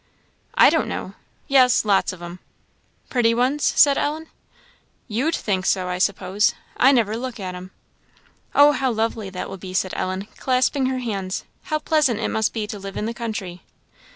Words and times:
"I 0.55 0.71
don't 0.71 0.87
know 0.87 1.13
yes, 1.47 1.85
lots 1.85 2.11
of 2.11 2.23
'em." 2.23 2.39
"Pretty 3.11 3.35
ones?" 3.35 3.63
said 3.63 3.99
Ellen. 3.99 4.29
"You'd 5.07 5.35
think 5.35 5.63
so, 5.67 5.89
I 5.89 5.99
suppose; 5.99 6.55
I 6.75 6.91
never 6.91 7.15
look 7.15 7.39
at 7.39 7.53
'em." 7.53 7.69
"Oh, 8.55 8.71
how 8.71 8.89
lovely 8.91 9.29
that 9.29 9.47
will 9.47 9.57
be!" 9.57 9.75
said 9.75 9.93
Ellen, 9.95 10.27
clasping 10.37 10.87
her 10.87 10.97
hands. 10.97 11.45
"How 11.65 11.77
pleasant 11.77 12.19
it 12.19 12.29
must 12.29 12.51
be 12.51 12.65
to 12.65 12.79
live 12.79 12.97
in 12.97 13.05
the 13.05 13.13
country!" 13.13 13.61